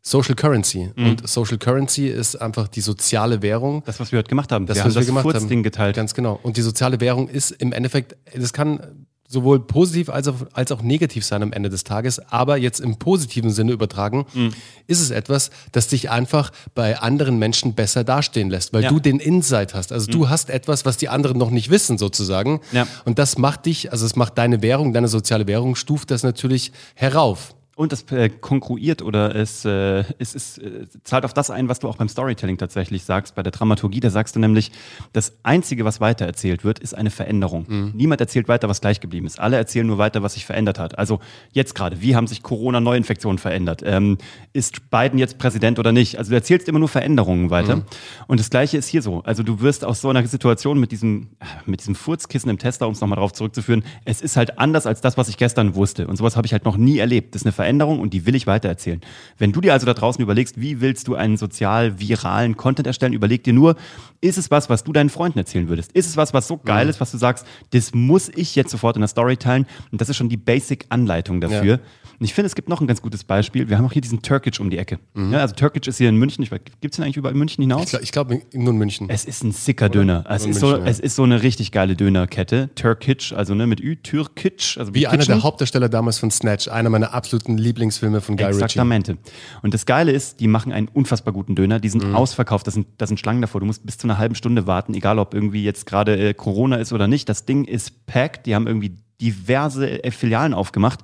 Social 0.00 0.34
Currency. 0.34 0.90
Mhm. 0.96 1.06
Und 1.06 1.28
Social 1.28 1.58
Currency 1.58 2.08
ist 2.08 2.36
einfach 2.36 2.68
die 2.68 2.80
soziale 2.80 3.42
Währung. 3.42 3.82
Das, 3.84 4.00
was 4.00 4.10
wir 4.10 4.18
heute 4.18 4.28
gemacht 4.28 4.52
haben. 4.52 4.66
Das, 4.66 4.76
wir 4.76 4.80
was 4.80 4.84
haben 4.84 4.94
wir 4.94 5.00
das 5.00 5.06
gemacht 5.06 5.22
Furzding 5.22 5.58
haben. 5.58 5.62
geteilt. 5.62 5.96
Ganz 5.96 6.14
genau. 6.14 6.38
Und 6.42 6.56
die 6.56 6.62
soziale 6.62 7.00
Währung 7.00 7.28
ist 7.28 7.50
im 7.50 7.72
Endeffekt, 7.72 8.16
das 8.34 8.52
kann 8.52 9.06
sowohl 9.26 9.58
positiv 9.60 10.10
als 10.10 10.28
auch, 10.28 10.34
als 10.52 10.70
auch 10.70 10.82
negativ 10.82 11.24
sein 11.24 11.42
am 11.42 11.52
Ende 11.52 11.70
des 11.70 11.82
Tages. 11.84 12.20
Aber 12.30 12.56
jetzt 12.56 12.78
im 12.80 12.96
positiven 12.96 13.50
Sinne 13.50 13.72
übertragen, 13.72 14.26
Mhm. 14.34 14.52
ist 14.86 15.00
es 15.00 15.10
etwas, 15.10 15.50
das 15.72 15.88
dich 15.88 16.10
einfach 16.10 16.52
bei 16.74 16.98
anderen 16.98 17.38
Menschen 17.38 17.74
besser 17.74 18.04
dastehen 18.04 18.50
lässt, 18.50 18.72
weil 18.72 18.82
Ja. 18.84 18.90
Mhm. 18.90 18.94
du 18.96 19.00
den 19.00 19.18
Insight 19.20 19.74
hast. 19.74 19.92
Also 19.92 20.10
du 20.10 20.28
hast 20.28 20.50
etwas, 20.50 20.84
was 20.84 20.96
die 20.98 21.08
anderen 21.08 21.38
noch 21.38 21.50
nicht 21.50 21.70
wissen 21.70 21.98
sozusagen. 21.98 22.60
Ja. 22.72 22.86
Und 23.04 23.18
das 23.18 23.38
macht 23.38 23.66
dich, 23.66 23.90
also 23.92 24.04
es 24.06 24.14
macht 24.14 24.36
deine 24.38 24.62
Währung, 24.62 24.92
deine 24.92 25.08
soziale 25.08 25.46
Währung, 25.46 25.74
stuft 25.74 26.10
das 26.10 26.22
natürlich 26.22 26.70
herauf. 26.94 27.54
Und 27.76 27.90
das 27.90 28.04
äh, 28.12 28.28
konkurriert 28.28 29.02
oder 29.02 29.34
es, 29.34 29.64
äh, 29.64 30.04
es, 30.18 30.36
es 30.36 30.58
äh, 30.58 30.86
zahlt 31.02 31.24
auf 31.24 31.34
das 31.34 31.50
ein, 31.50 31.68
was 31.68 31.80
du 31.80 31.88
auch 31.88 31.96
beim 31.96 32.08
Storytelling 32.08 32.56
tatsächlich 32.56 33.02
sagst, 33.02 33.34
bei 33.34 33.42
der 33.42 33.50
Dramaturgie. 33.50 33.98
Da 33.98 34.10
sagst 34.10 34.36
du 34.36 34.40
nämlich, 34.40 34.70
das 35.12 35.32
Einzige, 35.42 35.84
was 35.84 36.00
weitererzählt 36.00 36.64
wird, 36.64 36.78
ist 36.78 36.94
eine 36.94 37.10
Veränderung. 37.10 37.64
Mhm. 37.66 37.92
Niemand 37.94 38.20
erzählt 38.20 38.46
weiter, 38.46 38.68
was 38.68 38.80
gleich 38.80 39.00
geblieben 39.00 39.26
ist. 39.26 39.40
Alle 39.40 39.56
erzählen 39.56 39.88
nur 39.88 39.98
weiter, 39.98 40.22
was 40.22 40.34
sich 40.34 40.46
verändert 40.46 40.78
hat. 40.78 40.98
Also 40.98 41.18
jetzt 41.50 41.74
gerade, 41.74 42.00
wie 42.00 42.14
haben 42.14 42.28
sich 42.28 42.44
Corona-Neuinfektionen 42.44 43.38
verändert? 43.38 43.82
Ähm, 43.84 44.18
ist 44.52 44.88
Biden 44.90 45.18
jetzt 45.18 45.38
Präsident 45.38 45.80
oder 45.80 45.90
nicht? 45.90 46.16
Also 46.16 46.30
du 46.30 46.36
erzählst 46.36 46.68
immer 46.68 46.78
nur 46.78 46.88
Veränderungen 46.88 47.50
weiter. 47.50 47.76
Mhm. 47.76 47.84
Und 48.28 48.38
das 48.38 48.50
Gleiche 48.50 48.76
ist 48.76 48.86
hier 48.86 49.02
so. 49.02 49.22
Also 49.24 49.42
du 49.42 49.60
wirst 49.60 49.84
aus 49.84 50.00
so 50.00 50.10
einer 50.10 50.24
Situation 50.28 50.78
mit 50.78 50.92
diesem, 50.92 51.30
mit 51.66 51.80
diesem 51.80 51.96
Furzkissen 51.96 52.50
im 52.50 52.58
Tesla, 52.58 52.86
um 52.86 52.92
es 52.92 53.00
nochmal 53.00 53.16
darauf 53.16 53.32
zurückzuführen, 53.32 53.82
es 54.04 54.20
ist 54.22 54.36
halt 54.36 54.60
anders 54.60 54.86
als 54.86 55.00
das, 55.00 55.16
was 55.16 55.28
ich 55.28 55.38
gestern 55.38 55.74
wusste. 55.74 56.06
Und 56.06 56.14
sowas 56.14 56.36
habe 56.36 56.46
ich 56.46 56.52
halt 56.52 56.64
noch 56.64 56.76
nie 56.76 56.98
erlebt. 56.98 57.34
Das 57.34 57.42
ist 57.42 57.46
eine 57.46 57.52
Veränderung 57.52 57.63
und 57.98 58.12
die 58.12 58.26
will 58.26 58.34
ich 58.34 58.46
weitererzählen. 58.46 59.00
Wenn 59.38 59.52
du 59.52 59.60
dir 59.60 59.72
also 59.72 59.86
da 59.86 59.94
draußen 59.94 60.22
überlegst, 60.22 60.60
wie 60.60 60.80
willst 60.80 61.08
du 61.08 61.14
einen 61.14 61.36
sozial 61.36 61.98
viralen 62.00 62.56
Content 62.56 62.86
erstellen, 62.86 63.12
überleg 63.12 63.44
dir 63.44 63.52
nur, 63.52 63.76
ist 64.20 64.38
es 64.38 64.50
was, 64.50 64.70
was 64.70 64.84
du 64.84 64.92
deinen 64.92 65.10
Freunden 65.10 65.38
erzählen 65.38 65.68
würdest? 65.68 65.92
Ist 65.92 66.06
es 66.06 66.16
was, 66.16 66.34
was 66.34 66.46
so 66.48 66.56
geil 66.58 66.88
ist, 66.88 67.00
was 67.00 67.10
du 67.10 67.18
sagst, 67.18 67.46
das 67.70 67.92
muss 67.94 68.28
ich 68.28 68.54
jetzt 68.56 68.70
sofort 68.70 68.96
in 68.96 69.00
der 69.00 69.08
Story 69.08 69.36
teilen? 69.36 69.66
Und 69.92 70.00
das 70.00 70.08
ist 70.08 70.16
schon 70.16 70.28
die 70.28 70.36
Basic-Anleitung 70.36 71.40
dafür. 71.40 71.76
Ja. 71.76 71.80
Und 72.24 72.28
ich 72.28 72.32
finde, 72.32 72.46
es 72.46 72.54
gibt 72.54 72.70
noch 72.70 72.80
ein 72.80 72.86
ganz 72.86 73.02
gutes 73.02 73.22
Beispiel. 73.22 73.68
Wir 73.68 73.76
haben 73.76 73.84
auch 73.84 73.92
hier 73.92 74.00
diesen 74.00 74.22
Turkic 74.22 74.58
um 74.58 74.70
die 74.70 74.78
Ecke. 74.78 74.98
Ja, 75.14 75.40
also 75.40 75.54
Turkic 75.54 75.86
ist 75.86 75.98
hier 75.98 76.08
in 76.08 76.16
München. 76.16 76.42
Gibt 76.42 76.64
es 76.82 76.96
den 76.96 77.04
eigentlich 77.04 77.18
überall 77.18 77.34
in 77.34 77.38
München 77.38 77.60
hinaus? 77.60 77.92
Ich 78.00 78.12
glaube 78.12 78.38
glaub, 78.38 78.54
nur 78.54 78.72
in 78.72 78.78
München. 78.78 79.10
Es 79.10 79.26
ist 79.26 79.44
ein 79.44 79.52
sicker 79.52 79.90
Döner. 79.90 80.24
Es 80.30 80.46
ist, 80.46 80.58
so, 80.58 80.68
München, 80.68 80.84
ja. 80.86 80.90
es 80.90 81.00
ist 81.00 81.16
so 81.16 81.22
eine 81.24 81.42
richtig 81.42 81.70
geile 81.70 81.96
Dönerkette. 81.96 82.70
Turkic, 82.76 83.34
also 83.36 83.54
ne, 83.54 83.66
mit 83.66 83.78
Ü, 83.82 83.96
Türkic. 83.96 84.78
Also 84.78 84.94
Wie 84.94 85.06
einer 85.06 85.18
Kitchen. 85.18 85.34
der 85.34 85.42
Hauptdarsteller 85.42 85.90
damals 85.90 86.18
von 86.18 86.30
Snatch, 86.30 86.68
einer 86.68 86.88
meiner 86.88 87.12
absoluten 87.12 87.58
Lieblingsfilme 87.58 88.22
von 88.22 88.38
Guy 88.38 88.46
Ritchie. 88.46 88.56
Exaktamente. 88.56 89.18
Und 89.60 89.74
das 89.74 89.84
Geile 89.84 90.10
ist, 90.10 90.40
die 90.40 90.48
machen 90.48 90.72
einen 90.72 90.88
unfassbar 90.88 91.34
guten 91.34 91.54
Döner. 91.54 91.78
Die 91.78 91.90
sind 91.90 92.04
Mhm. 92.08 92.14
ausverkauft. 92.14 92.66
Da 92.66 92.70
sind, 92.70 92.86
da 92.96 93.06
sind 93.06 93.20
Schlangen 93.20 93.42
davor. 93.42 93.60
Du 93.60 93.66
musst 93.66 93.84
bis 93.84 93.98
zu 93.98 94.06
einer 94.06 94.16
halben 94.16 94.34
Stunde 94.34 94.66
warten, 94.66 94.94
egal 94.94 95.18
ob 95.18 95.34
irgendwie 95.34 95.62
jetzt 95.62 95.84
gerade 95.84 96.16
äh, 96.30 96.32
Corona 96.32 96.76
ist 96.76 96.94
oder 96.94 97.06
nicht. 97.06 97.28
Das 97.28 97.44
Ding 97.44 97.66
ist 97.66 98.06
packed. 98.06 98.46
Die 98.46 98.54
haben 98.54 98.66
irgendwie 98.66 98.96
diverse 99.20 100.02
äh, 100.04 100.10
Filialen 100.10 100.54
aufgemacht. 100.54 101.00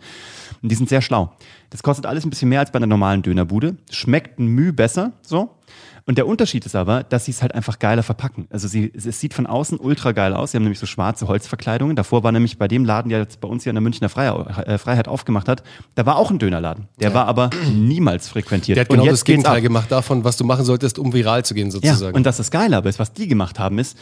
Und 0.62 0.70
die 0.70 0.74
sind 0.74 0.88
sehr 0.88 1.00
schlau. 1.00 1.32
Das 1.70 1.82
kostet 1.82 2.06
alles 2.06 2.24
ein 2.24 2.30
bisschen 2.30 2.48
mehr 2.48 2.60
als 2.60 2.70
bei 2.70 2.76
einer 2.76 2.86
normalen 2.86 3.22
Dönerbude. 3.22 3.76
Schmeckt 3.90 4.38
ein 4.38 4.46
Mühe 4.46 4.72
besser, 4.72 5.12
so. 5.22 5.56
Und 6.06 6.18
der 6.18 6.26
Unterschied 6.26 6.66
ist 6.66 6.74
aber, 6.74 7.04
dass 7.04 7.26
sie 7.26 7.30
es 7.30 7.40
halt 7.40 7.54
einfach 7.54 7.78
geiler 7.78 8.02
verpacken. 8.02 8.48
Also 8.50 8.66
sie, 8.66 8.90
es 8.94 9.20
sieht 9.20 9.32
von 9.32 9.46
außen 9.46 9.78
ultra 9.78 10.12
geil 10.12 10.34
aus. 10.34 10.50
Sie 10.50 10.56
haben 10.56 10.64
nämlich 10.64 10.78
so 10.80 10.86
schwarze 10.86 11.28
Holzverkleidungen. 11.28 11.94
Davor 11.94 12.24
war 12.24 12.32
nämlich 12.32 12.58
bei 12.58 12.66
dem 12.66 12.84
Laden, 12.84 13.10
der 13.10 13.20
jetzt 13.20 13.40
bei 13.40 13.46
uns 13.46 13.62
hier 13.62 13.70
in 13.70 13.76
der 13.76 13.82
Münchner 13.82 14.08
Freiheit, 14.08 14.66
äh, 14.66 14.78
Freiheit 14.78 15.08
aufgemacht 15.08 15.48
hat, 15.48 15.62
da 15.94 16.06
war 16.06 16.16
auch 16.16 16.30
ein 16.30 16.38
Dönerladen. 16.38 16.88
Der 16.98 17.14
war 17.14 17.26
aber 17.26 17.50
niemals 17.72 18.28
frequentiert. 18.28 18.76
Der 18.76 18.82
hat 18.84 18.88
genau 18.88 19.06
das 19.06 19.24
Gegenteil 19.24 19.60
gemacht 19.60 19.92
davon, 19.92 20.24
was 20.24 20.36
du 20.36 20.44
machen 20.44 20.64
solltest, 20.64 20.98
um 20.98 21.12
viral 21.12 21.44
zu 21.44 21.54
gehen 21.54 21.68
Ja, 21.68 21.72
sozusagen. 21.72 22.16
und 22.16 22.24
das 22.24 22.38
das 22.38 22.50
Geile 22.50 22.76
aber 22.76 22.88
ist, 22.88 22.98
was 22.98 23.12
die 23.12 23.28
gemacht 23.28 23.58
haben, 23.58 23.78
ist, 23.78 23.96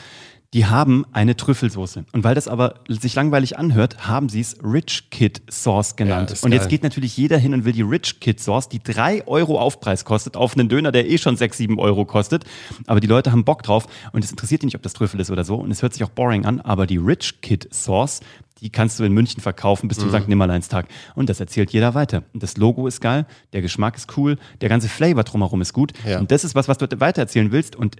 die 0.54 0.64
haben 0.64 1.04
eine 1.12 1.36
Trüffelsoße. 1.36 2.06
Und 2.12 2.24
weil 2.24 2.34
das 2.34 2.48
aber 2.48 2.80
sich 2.88 3.14
langweilig 3.14 3.58
anhört, 3.58 4.08
haben 4.08 4.30
sie 4.30 4.40
es 4.40 4.56
Rich 4.62 5.10
Kid 5.10 5.42
Sauce 5.50 5.94
genannt. 5.96 6.30
Ja, 6.30 6.36
und 6.42 6.52
jetzt 6.52 6.62
geil. 6.62 6.70
geht 6.70 6.82
natürlich 6.84 7.16
jeder 7.18 7.36
hin 7.36 7.52
und 7.52 7.66
will 7.66 7.72
die 7.72 7.82
Rich 7.82 8.20
Kid 8.20 8.40
Sauce, 8.40 8.68
die 8.68 8.82
3 8.82 9.26
Euro 9.26 9.60
Aufpreis 9.60 10.06
kostet, 10.06 10.36
auf 10.36 10.54
einen 10.54 10.70
Döner, 10.70 10.90
der 10.90 11.08
eh 11.08 11.18
schon 11.18 11.36
6, 11.36 11.58
7 11.58 11.78
Euro 11.78 12.06
kostet. 12.06 12.44
Aber 12.86 13.00
die 13.00 13.06
Leute 13.06 13.30
haben 13.30 13.44
Bock 13.44 13.62
drauf 13.62 13.86
und 14.12 14.24
es 14.24 14.30
interessiert 14.30 14.62
die 14.62 14.66
nicht, 14.66 14.76
ob 14.76 14.82
das 14.82 14.94
Trüffel 14.94 15.20
ist 15.20 15.30
oder 15.30 15.44
so. 15.44 15.56
Und 15.56 15.70
es 15.70 15.82
hört 15.82 15.92
sich 15.92 16.02
auch 16.02 16.10
boring 16.10 16.46
an, 16.46 16.60
aber 16.60 16.86
die 16.86 16.96
Rich 16.96 17.42
Kid 17.42 17.68
Sauce, 17.70 18.20
die 18.62 18.70
kannst 18.70 18.98
du 18.98 19.04
in 19.04 19.12
München 19.12 19.42
verkaufen 19.42 19.86
bis 19.86 19.98
zum 19.98 20.08
St. 20.08 20.28
Nimmerleinstag. 20.28 20.88
Und 21.14 21.28
das 21.28 21.40
erzählt 21.40 21.70
jeder 21.72 21.94
weiter. 21.94 22.24
Und 22.32 22.42
das 22.42 22.56
Logo 22.56 22.86
ist 22.86 23.00
geil, 23.02 23.26
der 23.52 23.60
Geschmack 23.60 23.96
ist 23.96 24.16
cool, 24.16 24.38
der 24.62 24.70
ganze 24.70 24.88
Flavor 24.88 25.24
drumherum 25.24 25.60
ist 25.60 25.74
gut. 25.74 25.92
Ja. 26.06 26.18
Und 26.18 26.30
das 26.30 26.42
ist 26.42 26.54
was, 26.54 26.68
was 26.68 26.78
du 26.78 26.88
weitererzählen 27.00 27.52
willst. 27.52 27.76
Und 27.76 27.96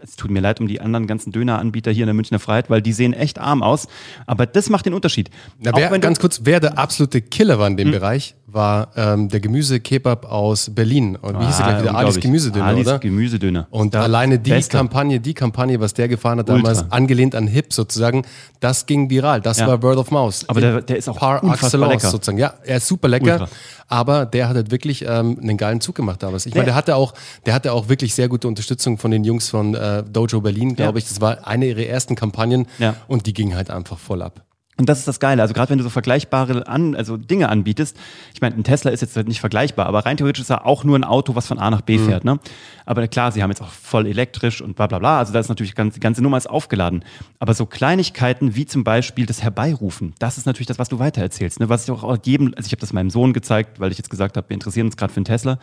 es 0.00 0.16
tut 0.16 0.30
mir 0.30 0.40
leid 0.40 0.60
um 0.60 0.68
die 0.68 0.80
anderen 0.80 1.06
ganzen 1.06 1.32
Döneranbieter 1.32 1.90
hier 1.90 2.04
in 2.04 2.06
der 2.06 2.14
Münchner 2.14 2.38
Freiheit, 2.38 2.70
weil 2.70 2.80
die 2.80 2.92
sehen 2.92 3.12
echt 3.12 3.38
arm 3.38 3.62
aus. 3.62 3.88
Aber 4.26 4.46
das 4.46 4.70
macht 4.70 4.86
den 4.86 4.94
Unterschied. 4.94 5.30
Na, 5.58 5.72
wer, 5.76 5.96
ganz 5.98 6.18
kurz, 6.18 6.40
wer 6.44 6.60
der 6.60 6.78
absolute 6.78 7.20
Killer 7.20 7.58
war 7.58 7.66
in 7.66 7.72
Hm. 7.72 7.76
dem 7.76 7.90
Bereich, 7.90 8.34
war 8.52 8.88
ähm, 8.96 9.28
der 9.28 9.40
Gemüsekebab 9.40 10.24
aus 10.30 10.70
Berlin. 10.74 11.16
Und 11.16 11.38
wie 11.40 11.44
hieß 11.46 11.60
Ah, 11.60 11.70
gleich 11.70 11.82
wieder? 11.82 11.94
Alis. 11.94 12.20
Gemüsedöner, 12.20 12.64
Alis 12.66 12.86
oder? 12.86 12.98
Gemüsedöner. 12.98 13.66
Und 13.70 13.94
Da- 13.94 14.02
alleine 14.02 14.38
die 14.38 14.50
Beste. 14.50 14.76
Kampagne, 14.76 15.20
die 15.20 15.34
Kampagne, 15.34 15.80
was 15.80 15.94
der 15.94 16.08
gefahren 16.08 16.38
hat 16.38 16.48
damals, 16.48 16.82
Ultra. 16.82 16.94
angelehnt 16.96 17.34
an 17.34 17.46
Hip 17.46 17.72
sozusagen, 17.72 18.24
das 18.60 18.86
ging 18.86 19.08
viral. 19.10 19.40
Das 19.40 19.58
Ja. 19.58 19.66
war 19.66 19.82
Word 19.82 19.96
of 19.98 20.10
Mouth. 20.10 20.44
Aber 20.48 20.60
der- 20.60 20.82
der 20.82 20.96
ist 20.96 21.08
auch 21.08 21.16
Par 21.18 21.42
unfassbar 21.42 21.66
excellence 21.68 21.90
lecker. 22.02 22.10
sozusagen. 22.10 22.38
Ja, 22.38 22.54
er 22.64 22.76
ist 22.76 22.86
super 22.88 23.08
lecker. 23.08 23.32
Ultra. 23.32 23.48
Aber 23.88 24.26
der 24.26 24.48
hat 24.48 24.56
halt 24.56 24.70
wirklich 24.70 25.04
ähm, 25.06 25.38
einen 25.40 25.56
geilen 25.56 25.80
Zug 25.80 25.94
gemacht 25.94 26.22
damals. 26.22 26.46
Ich 26.46 26.54
meine, 26.54 26.62
Ja. 26.62 26.66
der 26.66 26.74
hatte 26.76 26.96
auch, 26.96 27.12
der 27.46 27.54
hatte 27.54 27.72
auch 27.72 27.88
wirklich 27.88 28.14
sehr 28.14 28.28
gute 28.28 28.48
Unterstützung 28.48 28.96
von 28.98 29.10
den 29.10 29.24
Jungs 29.24 29.48
von 29.50 29.74
äh, 29.74 30.02
Dojo 30.02 30.40
Berlin, 30.40 30.74
glaube 30.76 30.98
Ja. 30.98 31.02
ich. 31.02 31.08
Das 31.08 31.20
war 31.20 31.46
eine 31.46 31.66
ihrer 31.66 31.80
ersten 31.86 32.14
Kampagnen 32.14 32.66
Ja. 32.78 32.94
und 33.08 33.26
die 33.26 33.34
ging 33.34 33.54
halt 33.54 33.70
einfach 33.70 33.98
voll 33.98 34.22
ab. 34.22 34.44
Und 34.78 34.88
das 34.88 35.00
ist 35.00 35.06
das 35.06 35.20
Geile. 35.20 35.42
Also 35.42 35.52
gerade 35.52 35.68
wenn 35.68 35.76
du 35.76 35.84
so 35.84 35.90
vergleichbare 35.90 36.66
an, 36.66 36.96
also 36.96 37.18
Dinge 37.18 37.50
anbietest, 37.50 37.94
ich 38.32 38.40
meine, 38.40 38.56
ein 38.56 38.64
Tesla 38.64 38.90
ist 38.90 39.02
jetzt 39.02 39.14
nicht 39.28 39.38
vergleichbar, 39.38 39.84
aber 39.84 40.06
rein 40.06 40.16
theoretisch 40.16 40.40
ist 40.40 40.50
er 40.50 40.64
auch 40.64 40.82
nur 40.82 40.98
ein 40.98 41.04
Auto, 41.04 41.34
was 41.34 41.46
von 41.46 41.58
A 41.58 41.70
nach 41.70 41.82
B 41.82 41.98
mhm. 41.98 42.06
fährt. 42.06 42.24
Ne? 42.24 42.40
Aber 42.86 43.06
klar, 43.06 43.32
sie 43.32 43.42
haben 43.42 43.50
jetzt 43.50 43.60
auch 43.60 43.68
voll 43.68 44.06
elektrisch 44.06 44.62
und 44.62 44.74
bla 44.74 44.86
bla 44.86 44.98
bla. 44.98 45.18
Also 45.18 45.34
da 45.34 45.40
ist 45.40 45.50
natürlich 45.50 45.74
ganz, 45.74 45.94
die 45.94 46.00
ganze 46.00 46.22
Nummer 46.22 46.38
ist 46.38 46.48
aufgeladen. 46.48 47.04
Aber 47.38 47.52
so 47.52 47.66
Kleinigkeiten 47.66 48.56
wie 48.56 48.64
zum 48.64 48.82
Beispiel 48.82 49.26
das 49.26 49.42
Herbeirufen, 49.42 50.14
das 50.18 50.38
ist 50.38 50.46
natürlich 50.46 50.68
das, 50.68 50.78
was 50.78 50.88
du 50.88 50.98
weitererzählst. 50.98 51.60
Ne? 51.60 51.68
Was 51.68 51.84
ich 51.84 51.90
auch 51.90 52.16
jedem, 52.24 52.54
also 52.56 52.66
ich 52.66 52.72
habe 52.72 52.80
das 52.80 52.94
meinem 52.94 53.10
Sohn 53.10 53.34
gezeigt, 53.34 53.78
weil 53.78 53.92
ich 53.92 53.98
jetzt 53.98 54.08
gesagt 54.08 54.38
habe, 54.38 54.48
wir 54.48 54.54
interessieren 54.54 54.86
uns 54.86 54.96
gerade 54.96 55.12
für 55.12 55.18
einen 55.18 55.26
Tesla. 55.26 55.58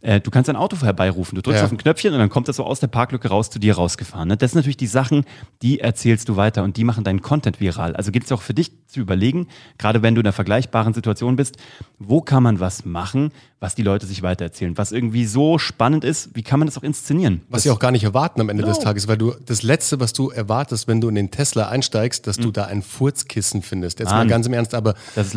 Äh, 0.00 0.20
du 0.20 0.30
kannst 0.30 0.48
ein 0.48 0.56
Auto 0.56 0.80
herbeirufen. 0.80 1.36
Du 1.36 1.42
drückst 1.42 1.60
ja. 1.60 1.66
auf 1.66 1.72
ein 1.72 1.76
Knöpfchen 1.78 2.14
und 2.14 2.18
dann 2.18 2.30
kommt 2.30 2.48
das 2.48 2.56
so 2.56 2.64
aus 2.64 2.80
der 2.80 2.86
Parklücke 2.86 3.28
raus 3.28 3.50
zu 3.50 3.58
dir 3.58 3.74
rausgefahren. 3.74 4.28
Ne? 4.28 4.38
Das 4.38 4.52
sind 4.52 4.60
natürlich 4.60 4.78
die 4.78 4.86
Sachen, 4.86 5.26
die 5.60 5.80
erzählst 5.80 6.30
du 6.30 6.36
weiter 6.36 6.62
und 6.62 6.78
die 6.78 6.84
machen 6.84 7.04
deinen 7.04 7.20
Content 7.20 7.60
viral. 7.60 7.94
Also 7.94 8.10
gilt 8.10 8.24
es 8.24 8.32
auch 8.38 8.42
für 8.42 8.54
dich 8.54 8.70
zu 8.86 9.00
überlegen, 9.00 9.48
gerade 9.76 10.02
wenn 10.02 10.14
du 10.14 10.20
in 10.20 10.26
einer 10.26 10.32
vergleichbaren 10.32 10.94
Situation 10.94 11.36
bist, 11.36 11.56
wo 11.98 12.22
kann 12.22 12.42
man 12.42 12.60
was 12.60 12.84
machen, 12.84 13.32
was 13.60 13.74
die 13.74 13.82
Leute 13.82 14.06
sich 14.06 14.22
weitererzählen, 14.22 14.78
was 14.78 14.92
irgendwie 14.92 15.26
so 15.26 15.58
spannend 15.58 16.04
ist, 16.04 16.30
wie 16.34 16.42
kann 16.42 16.60
man 16.60 16.66
das 16.66 16.78
auch 16.78 16.82
inszenieren? 16.82 17.42
Was 17.48 17.64
sie 17.64 17.70
auch 17.70 17.80
gar 17.80 17.90
nicht 17.90 18.04
erwarten 18.04 18.40
am 18.40 18.48
Ende 18.48 18.62
genau. 18.62 18.74
des 18.74 18.82
Tages, 18.82 19.08
weil 19.08 19.18
du 19.18 19.34
das 19.44 19.62
Letzte, 19.62 19.98
was 20.00 20.12
du 20.12 20.30
erwartest, 20.30 20.86
wenn 20.86 21.00
du 21.00 21.08
in 21.08 21.16
den 21.16 21.30
Tesla 21.30 21.68
einsteigst, 21.68 22.26
dass 22.26 22.38
mhm. 22.38 22.42
du 22.42 22.50
da 22.52 22.64
ein 22.66 22.82
Furzkissen 22.82 23.62
findest. 23.62 23.98
Jetzt 23.98 24.12
ah, 24.12 24.18
mal 24.18 24.28
ganz 24.28 24.46
im 24.46 24.52
Ernst, 24.52 24.74
aber 24.74 24.94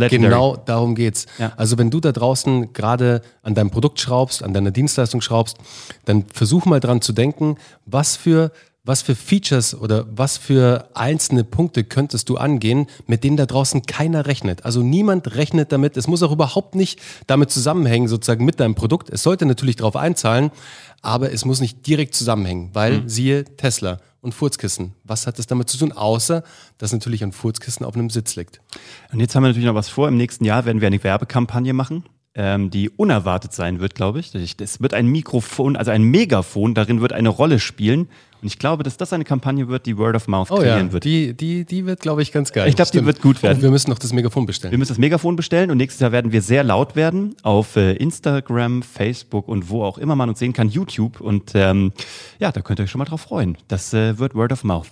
genau 0.10 0.56
darum 0.56 0.96
geht's. 0.96 1.26
Ja. 1.40 1.52
Also 1.58 1.78
wenn 1.78 1.90
du 1.90 2.00
da 2.00 2.12
draußen 2.12 2.72
gerade 2.74 3.22
an 3.42 3.56
deinem 3.56 3.72
Produkt 3.72 4.00
schraubst, 4.00 4.44
an 4.44 4.54
deiner 4.54 4.72
Dienstleistung 4.72 5.22
schraubst, 5.22 5.58
dann 6.06 6.26
versuch 6.32 6.66
mal 6.66 6.80
dran 6.80 7.02
zu 7.02 7.12
denken, 7.12 7.58
was 7.86 8.16
für 8.16 8.52
was 8.92 9.02
für 9.02 9.16
Features 9.16 9.74
oder 9.74 10.06
was 10.12 10.38
für 10.38 10.90
einzelne 10.96 11.46
Punkte 11.46 11.86
könntest 11.86 12.28
du 12.28 12.36
angehen, 12.36 12.88
mit 13.08 13.24
denen 13.24 13.38
da 13.38 13.46
draußen 13.46 13.84
keiner 13.84 14.26
rechnet? 14.26 14.66
Also 14.66 14.84
niemand 14.84 15.34
rechnet 15.36 15.72
damit. 15.72 15.96
Es 15.96 16.08
muss 16.08 16.22
auch 16.24 16.34
überhaupt 16.34 16.76
nicht 16.76 17.00
damit 17.26 17.52
zusammenhängen, 17.52 18.10
sozusagen 18.10 18.44
mit 18.44 18.60
deinem 18.60 18.76
Produkt. 18.76 19.10
Es 19.10 19.24
sollte 19.24 19.46
natürlich 19.46 19.78
darauf 19.78 19.96
einzahlen, 19.96 20.52
aber 21.02 21.32
es 21.32 21.46
muss 21.46 21.62
nicht 21.62 21.88
direkt 21.88 22.16
zusammenhängen, 22.16 22.72
weil 22.74 23.04
mhm. 23.04 23.08
siehe 23.08 23.46
Tesla 23.56 24.02
und 24.20 24.34
Furzkissen. 24.34 24.92
Was 25.06 25.26
hat 25.26 25.40
das 25.40 25.48
damit 25.48 25.70
zu 25.70 25.78
tun, 25.78 25.94
außer 25.94 26.44
dass 26.78 26.92
natürlich 26.92 27.24
ein 27.24 27.32
Furzkissen 27.32 27.86
auf 27.86 27.96
einem 27.96 28.10
Sitz 28.10 28.36
liegt? 28.36 28.60
Und 29.14 29.22
jetzt 29.22 29.36
haben 29.36 29.44
wir 29.44 29.48
natürlich 29.48 29.68
noch 29.68 29.74
was 29.76 29.88
vor. 29.88 30.10
Im 30.10 30.18
nächsten 30.18 30.44
Jahr 30.44 30.66
werden 30.66 30.82
wir 30.82 30.88
eine 30.88 31.02
Werbekampagne 31.02 31.72
machen 31.72 32.04
ähm, 32.34 32.70
die 32.70 32.90
unerwartet 32.90 33.54
sein 33.54 33.80
wird, 33.80 33.96
glaube 33.96 34.20
ich. 34.20 34.34
Es 34.34 34.82
wird 34.82 34.94
ein 34.94 35.08
Mikrofon, 35.08 35.76
also 35.76 35.92
ein 35.92 36.04
Megafon, 36.04 36.74
darin 36.74 37.02
wird 37.02 37.14
eine 37.14 37.30
Rolle 37.30 37.60
spielen. 37.60 38.08
Und 38.42 38.48
ich 38.48 38.58
glaube, 38.58 38.82
dass 38.82 38.98
das 38.98 39.14
eine 39.14 39.24
Kampagne 39.24 39.68
wird, 39.68 39.86
die 39.86 39.98
Word 39.98 40.16
of 40.16 40.28
Mouth 40.28 40.50
oh, 40.50 40.56
kreieren 40.56 40.88
ja. 40.88 40.94
wird. 40.94 41.04
Die, 41.04 41.34
die, 41.36 41.64
die 41.64 41.86
wird, 41.86 42.00
glaube 42.00 42.24
ich, 42.24 42.32
ganz 42.32 42.52
geil. 42.52 42.68
Ich 42.68 42.76
glaube, 42.76 42.90
die 42.92 43.06
wird 43.06 43.22
gut 43.22 43.44
werden. 43.44 43.58
Und 43.58 43.62
wir 43.62 43.70
müssen 43.70 43.92
noch 43.92 44.00
das 44.00 44.14
Megafon 44.14 44.48
bestellen. 44.48 44.72
Wir 44.72 44.80
müssen 44.80 44.94
das 44.94 44.98
Megafon 44.98 45.36
bestellen 45.36 45.70
und 45.70 45.78
nächstes 45.78 46.00
Jahr 46.00 46.12
werden 46.12 46.32
wir 46.32 46.42
sehr 46.42 46.64
laut 46.64 46.96
werden 46.96 47.36
auf 47.44 47.76
äh, 47.76 47.94
Instagram, 47.94 48.82
Facebook 48.82 49.48
und 49.48 49.70
wo 49.70 49.84
auch 49.84 50.00
immer 50.00 50.16
man 50.16 50.30
uns 50.30 50.40
sehen 50.40 50.54
kann, 50.54 50.70
YouTube. 50.70 51.22
Und 51.22 51.52
ähm, 51.54 51.92
ja, 52.40 52.52
da 52.52 52.62
könnt 52.62 52.80
ihr 52.80 52.84
euch 52.84 52.92
schon 52.92 53.00
mal 53.00 53.06
drauf 53.06 53.22
freuen. 53.22 53.58
Das 53.68 53.94
äh, 53.94 54.18
wird 54.18 54.34
Word 54.34 54.52
of 54.52 54.64
Mouth. 54.64 54.88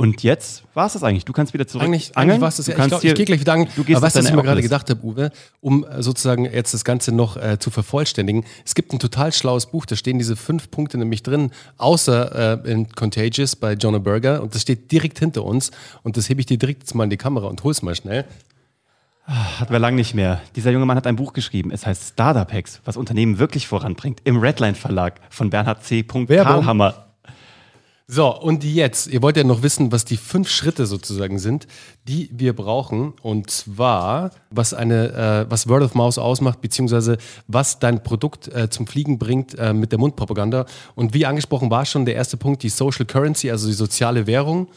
Und 0.00 0.22
jetzt 0.22 0.62
war 0.74 0.86
es 0.86 0.92
das 0.92 1.02
eigentlich. 1.02 1.24
Du 1.24 1.32
kannst 1.32 1.54
wieder 1.54 1.66
zurück. 1.66 1.84
Eigentlich, 1.84 2.16
eigentlich 2.16 2.40
war 2.40 2.48
es 2.48 2.58
das. 2.58 2.68
Ja. 2.68 2.86
Ich, 2.86 3.04
ich 3.04 3.14
gehe 3.14 3.24
gleich 3.24 3.40
wieder 3.40 3.54
angeln. 3.54 3.68
Du 3.74 3.82
gehst 3.82 3.96
Aber 3.96 4.06
was 4.06 4.14
ich 4.14 4.32
mir 4.32 4.42
gerade 4.44 4.62
gedacht 4.62 4.88
habe, 4.90 5.04
Uwe? 5.04 5.32
Um 5.60 5.84
äh, 5.84 6.02
sozusagen 6.02 6.44
jetzt 6.44 6.72
das 6.72 6.84
Ganze 6.84 7.10
noch 7.10 7.36
äh, 7.36 7.58
zu 7.58 7.70
vervollständigen. 7.70 8.44
Es 8.64 8.76
gibt 8.76 8.92
ein 8.92 9.00
total 9.00 9.32
schlaues 9.32 9.66
Buch, 9.66 9.86
da 9.86 9.96
stehen 9.96 10.18
diese 10.18 10.36
fünf 10.36 10.70
Punkte 10.70 10.98
nämlich 10.98 11.24
drin, 11.24 11.50
außer 11.78 12.64
äh, 12.64 12.70
in 12.70 12.88
Contagious 12.90 13.56
bei 13.56 13.72
Jonah 13.72 13.98
Berger. 13.98 14.40
Und 14.40 14.54
das 14.54 14.62
steht 14.62 14.92
direkt 14.92 15.18
hinter 15.18 15.44
uns. 15.44 15.72
Und 16.04 16.16
das 16.16 16.28
hebe 16.28 16.40
ich 16.40 16.46
dir 16.46 16.58
direkt 16.58 16.82
jetzt 16.82 16.94
mal 16.94 17.04
in 17.04 17.10
die 17.10 17.16
Kamera 17.16 17.48
und 17.48 17.64
hol's 17.64 17.82
mal 17.82 17.96
schnell. 17.96 18.24
Ah, 19.26 19.60
hatten 19.60 19.72
wir 19.72 19.80
lang 19.80 19.96
nicht 19.96 20.14
mehr. 20.14 20.40
Dieser 20.56 20.70
junge 20.70 20.86
Mann 20.86 20.96
hat 20.96 21.06
ein 21.06 21.16
Buch 21.16 21.32
geschrieben. 21.32 21.70
Es 21.70 21.84
heißt 21.84 22.12
Startup 22.12 22.50
Hacks, 22.50 22.80
was 22.84 22.96
Unternehmen 22.96 23.38
wirklich 23.38 23.66
voranbringt. 23.66 24.20
Im 24.24 24.38
Redline 24.38 24.74
Verlag 24.74 25.20
von 25.28 25.50
Bernhard 25.50 25.84
C. 25.84 26.02
Karlhammer. 26.02 27.07
So, 28.10 28.34
und 28.34 28.64
jetzt, 28.64 29.08
ihr 29.08 29.20
wollt 29.20 29.36
ja 29.36 29.44
noch 29.44 29.62
wissen, 29.62 29.92
was 29.92 30.06
die 30.06 30.16
fünf 30.16 30.48
Schritte 30.48 30.86
sozusagen 30.86 31.38
sind, 31.38 31.66
die 32.04 32.30
wir 32.32 32.56
brauchen. 32.56 33.12
Und 33.20 33.50
zwar, 33.50 34.30
was 34.48 34.72
eine, 34.72 35.44
äh, 35.46 35.50
was 35.50 35.68
Word 35.68 35.82
of 35.82 35.94
Mouse 35.94 36.16
ausmacht, 36.16 36.62
beziehungsweise 36.62 37.18
was 37.48 37.80
dein 37.80 38.02
Produkt 38.02 38.48
äh, 38.48 38.70
zum 38.70 38.86
Fliegen 38.86 39.18
bringt 39.18 39.58
äh, 39.58 39.74
mit 39.74 39.92
der 39.92 39.98
Mundpropaganda. 39.98 40.64
Und 40.94 41.12
wie 41.12 41.26
angesprochen 41.26 41.70
war 41.70 41.84
schon 41.84 42.06
der 42.06 42.14
erste 42.14 42.38
Punkt, 42.38 42.62
die 42.62 42.70
Social 42.70 43.04
Currency, 43.04 43.50
also 43.50 43.66
die 43.66 43.74
soziale 43.74 44.26
Währung. 44.26 44.68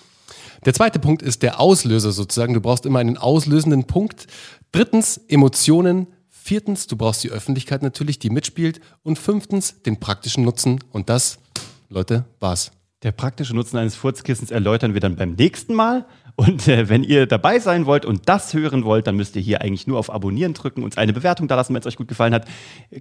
Der 0.66 0.74
zweite 0.74 1.00
Punkt 1.00 1.22
ist 1.22 1.42
der 1.42 1.62
Auslöser 1.62 2.12
sozusagen. 2.12 2.54
Du 2.54 2.60
brauchst 2.60 2.86
immer 2.86 3.00
einen 3.00 3.18
auslösenden 3.18 3.86
Punkt. 3.86 4.28
Drittens, 4.74 5.22
Emotionen. 5.30 6.08
Viertens, 6.28 6.86
du 6.88 6.98
brauchst 6.98 7.24
die 7.24 7.30
Öffentlichkeit 7.30 7.82
natürlich, 7.82 8.20
die 8.20 8.30
mitspielt. 8.30 8.82
Und 9.04 9.18
fünftens, 9.18 9.82
den 9.84 10.02
praktischen 10.02 10.44
Nutzen. 10.44 10.84
Und 10.92 11.08
das, 11.08 11.40
Leute, 11.88 12.26
war's. 12.42 12.74
Der 13.04 13.12
praktische 13.12 13.56
Nutzen 13.56 13.78
eines 13.78 13.96
Furzkissens 13.96 14.52
erläutern 14.52 14.94
wir 14.94 15.02
dann 15.02 15.16
beim 15.16 15.34
nächsten 15.34 15.74
Mal. 15.74 16.06
Und 16.36 16.68
äh, 16.68 16.88
wenn 16.88 17.04
ihr 17.04 17.26
dabei 17.26 17.60
sein 17.60 17.88
wollt 17.88 18.06
und 18.06 18.30
das 18.30 18.54
hören 18.54 18.86
wollt, 18.86 19.08
dann 19.08 19.16
müsst 19.16 19.36
ihr 19.36 19.42
hier 19.42 19.62
eigentlich 19.62 19.88
nur 19.88 19.98
auf 19.98 20.14
Abonnieren 20.14 20.54
drücken, 20.54 20.84
uns 20.84 20.98
eine 20.98 21.12
Bewertung 21.12 21.48
da 21.48 21.56
lassen, 21.56 21.74
wenn 21.74 21.82
es 21.82 21.88
euch 21.88 21.98
gut 21.98 22.08
gefallen 22.08 22.34
hat. 22.34 22.46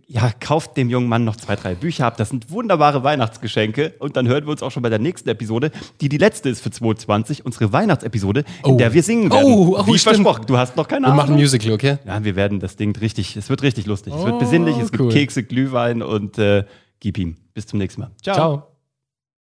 Ja, 0.06 0.32
kauft 0.40 0.76
dem 0.78 0.88
jungen 0.88 1.08
Mann 1.08 1.24
noch 1.24 1.36
zwei, 1.36 1.54
drei 1.54 1.74
Bücher 1.74 2.06
ab. 2.06 2.16
Das 2.16 2.30
sind 2.30 2.50
wunderbare 2.50 3.04
Weihnachtsgeschenke. 3.04 3.94
Und 3.98 4.16
dann 4.16 4.26
hören 4.26 4.46
wir 4.46 4.52
uns 4.52 4.62
auch 4.62 4.70
schon 4.70 4.82
bei 4.82 4.88
der 4.88 4.98
nächsten 4.98 5.28
Episode, 5.28 5.70
die 6.00 6.08
die 6.08 6.18
letzte 6.18 6.48
ist 6.48 6.62
für 6.62 6.70
2020, 6.70 7.44
unsere 7.44 7.70
Weihnachtsepisode, 7.72 8.44
in 8.64 8.72
oh. 8.72 8.76
der 8.78 8.94
wir 8.94 9.02
singen 9.02 9.30
werden. 9.30 9.52
Oh, 9.52 9.76
oh 9.78 9.86
Wie 9.86 9.98
stimmt. 9.98 10.16
versprochen. 10.16 10.46
Du 10.46 10.56
hast 10.56 10.76
noch 10.76 10.88
keine 10.88 11.06
Ahnung. 11.06 11.18
Wir 11.18 11.22
machen 11.22 11.34
ein 11.34 11.40
Musical, 11.40 11.72
okay? 11.72 11.98
Ja, 12.06 12.24
wir 12.24 12.36
werden 12.36 12.58
das 12.58 12.76
Ding 12.76 12.96
richtig, 12.96 13.36
es 13.36 13.50
wird 13.50 13.62
richtig 13.62 13.84
lustig. 13.84 14.14
Oh, 14.14 14.20
es 14.20 14.24
wird 14.24 14.38
besinnlich, 14.38 14.76
es 14.78 14.90
cool. 14.92 14.98
gibt 14.98 15.12
Kekse, 15.12 15.42
Glühwein 15.42 16.02
und 16.02 16.38
äh, 16.38 16.64
gib 17.00 17.18
ihm. 17.18 17.36
Bis 17.52 17.66
zum 17.66 17.78
nächsten 17.78 18.00
Mal. 18.00 18.10
Ciao. 18.22 18.34
Ciao. 18.34 18.69